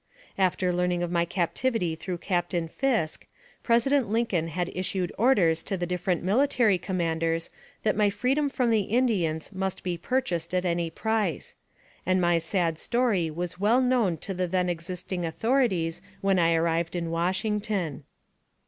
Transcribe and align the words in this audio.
After 0.35 0.73
learning 0.73 1.03
of 1.03 1.11
my 1.11 1.25
captivity 1.25 1.93
through 1.93 2.17
Captain 2.17 2.67
Fisk, 2.67 3.27
President 3.61 4.09
Lincoln 4.09 4.47
had 4.47 4.71
issued 4.73 5.13
orders 5.15 5.61
to 5.61 5.77
the 5.77 5.85
differ 5.85 6.09
ent 6.09 6.23
military 6.23 6.79
commanders 6.79 7.51
that 7.83 7.95
my 7.95 8.09
freedom 8.09 8.49
from 8.49 8.71
the 8.71 8.79
Indians 8.79 9.51
must 9.53 9.83
be 9.83 9.99
purchased 9.99 10.55
at 10.55 10.65
any 10.65 10.89
price; 10.89 11.55
and 12.03 12.19
my 12.19 12.39
sad 12.39 12.79
story 12.79 13.29
was 13.29 13.59
well 13.59 13.79
known 13.79 14.17
to 14.17 14.33
the 14.33 14.47
then 14.47 14.69
existing 14.69 15.23
authorities 15.23 16.01
when 16.21 16.39
I 16.39 16.55
arrived 16.55 16.95
in 16.95 17.11
Washington. 17.11 18.03